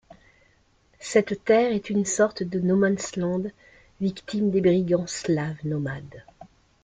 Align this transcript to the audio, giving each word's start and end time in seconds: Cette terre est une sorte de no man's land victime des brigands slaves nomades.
Cette 0.99 1.45
terre 1.45 1.71
est 1.73 1.91
une 1.91 2.05
sorte 2.05 2.41
de 2.41 2.59
no 2.59 2.75
man's 2.75 3.17
land 3.17 3.43
victime 3.99 4.49
des 4.49 4.59
brigands 4.61 5.05
slaves 5.05 5.63
nomades. 5.63 6.23